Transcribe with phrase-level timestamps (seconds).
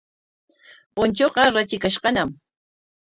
[0.95, 2.29] Punchuuqa ratrikashqañam.